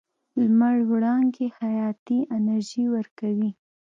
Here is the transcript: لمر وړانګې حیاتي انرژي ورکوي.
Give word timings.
لمر 0.39 0.75
وړانګې 0.91 1.47
حیاتي 1.59 2.19
انرژي 2.37 2.85
ورکوي. 2.95 3.49